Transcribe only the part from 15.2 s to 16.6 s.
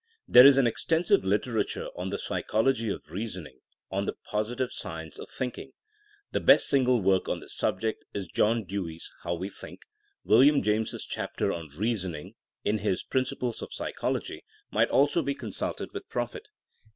be con sulted with profit.